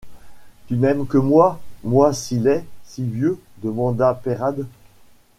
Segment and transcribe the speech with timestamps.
[0.67, 3.39] Tu n’aimes que moi, moi si laid, si vieux?
[3.61, 4.65] demanda Peyrade.